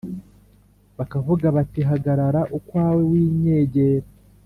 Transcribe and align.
bakavuga 0.97 1.45
bati 1.55 1.81
Hagarara 1.89 2.41
ukwawe 2.57 3.01
winyegera 3.11 4.07